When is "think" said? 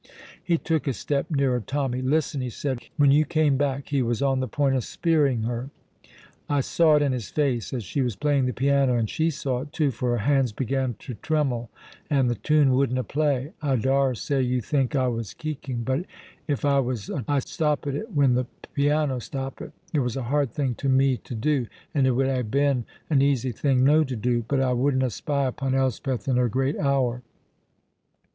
14.59-14.95